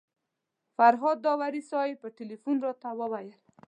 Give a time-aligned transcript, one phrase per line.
[0.77, 3.33] فرهاد داوري صاحب په تیلفون راته وویل.